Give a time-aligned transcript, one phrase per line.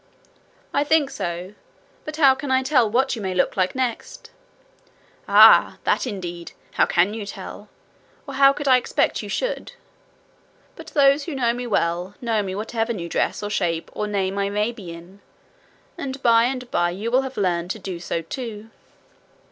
[0.73, 1.53] 'I think so.
[2.05, 4.31] But how can I tell what you may look like next?'
[5.27, 6.53] 'Ah, that indeed!
[6.71, 7.69] How can you tell?
[8.27, 9.73] Or how could I expect you should?
[10.75, 14.39] But those who know me well, know me whatever new dress or shape or name
[14.39, 15.21] I may be in;
[15.99, 18.71] and by and by you will have learned to do so too.'